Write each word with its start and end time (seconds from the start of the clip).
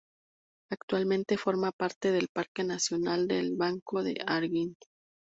Actualmente 0.71 1.37
forma 1.37 1.71
parte 1.71 2.09
del 2.11 2.29
parque 2.33 2.63
nacional 2.63 3.27
del 3.27 3.55
Banco 3.55 4.01
de 4.01 4.15
Arguin. 4.25 4.75